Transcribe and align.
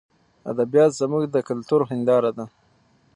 ادبیات 0.51 0.91
زموږ 1.01 1.23
د 1.29 1.35
کلتور 1.49 1.81
هنداره 1.89 2.31
ده. 2.37 2.45